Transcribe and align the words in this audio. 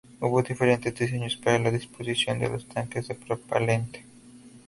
Hubo 0.19 0.41
diferentes 0.41 0.95
diseños 0.95 1.35
para 1.35 1.59
la 1.59 1.69
disposición 1.69 2.39
de 2.39 2.49
los 2.49 2.67
tanques 2.67 3.07
de 3.09 3.13
propelente. 3.13 4.03